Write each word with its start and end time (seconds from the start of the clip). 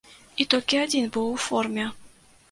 І 0.43 0.45
толькі 0.53 0.79
адзін 0.85 1.11
быў 1.17 1.27
у 1.33 1.35
форме. 1.49 1.85